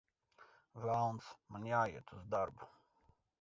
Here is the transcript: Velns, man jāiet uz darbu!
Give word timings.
Velns, 0.85 1.27
man 1.57 1.67
jāiet 1.73 2.15
uz 2.17 2.25
darbu! 2.33 2.71